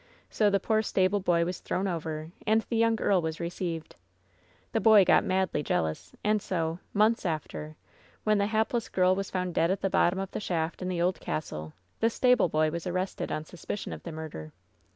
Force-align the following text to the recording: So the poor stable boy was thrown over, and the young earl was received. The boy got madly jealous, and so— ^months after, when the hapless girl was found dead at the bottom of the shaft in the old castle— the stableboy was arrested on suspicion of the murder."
So 0.31 0.49
the 0.49 0.59
poor 0.59 0.81
stable 0.81 1.19
boy 1.19 1.45
was 1.45 1.59
thrown 1.59 1.87
over, 1.87 2.31
and 2.47 2.61
the 2.63 2.75
young 2.75 2.99
earl 2.99 3.21
was 3.21 3.39
received. 3.39 3.95
The 4.71 4.79
boy 4.81 5.05
got 5.05 5.23
madly 5.23 5.61
jealous, 5.61 6.15
and 6.23 6.41
so— 6.41 6.79
^months 6.95 7.23
after, 7.23 7.75
when 8.23 8.39
the 8.39 8.47
hapless 8.47 8.89
girl 8.89 9.13
was 9.15 9.29
found 9.29 9.53
dead 9.53 9.69
at 9.69 9.81
the 9.81 9.91
bottom 9.91 10.17
of 10.17 10.31
the 10.31 10.39
shaft 10.39 10.81
in 10.81 10.87
the 10.89 11.03
old 11.03 11.19
castle— 11.19 11.73
the 11.99 12.09
stableboy 12.09 12.71
was 12.71 12.87
arrested 12.87 13.31
on 13.31 13.45
suspicion 13.45 13.93
of 13.93 14.01
the 14.01 14.11
murder." 14.11 14.53